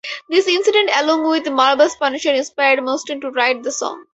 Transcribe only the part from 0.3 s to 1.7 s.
incident, along with